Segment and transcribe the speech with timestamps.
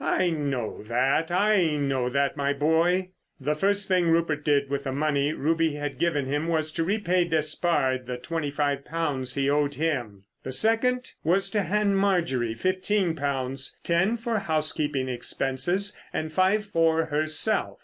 [0.03, 3.09] "I know that, I know that, my boy."
[3.39, 7.23] The first thing Rupert did with the money Ruby had given him was to repay
[7.23, 10.23] Despard the twenty five pounds he owed him.
[10.41, 17.77] The second was to hand Marjorie fifteen pounds—ten for housekeeping expenses, and five for herself.